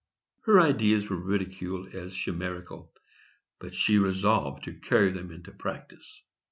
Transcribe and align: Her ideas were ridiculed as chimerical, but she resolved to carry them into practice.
Her 0.45 0.59
ideas 0.59 1.07
were 1.11 1.15
ridiculed 1.21 1.93
as 1.93 2.15
chimerical, 2.17 2.91
but 3.59 3.75
she 3.75 3.99
resolved 3.99 4.63
to 4.63 4.73
carry 4.73 5.11
them 5.11 5.29
into 5.31 5.51
practice. 5.51 6.23